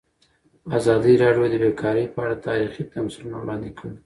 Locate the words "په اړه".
2.13-2.35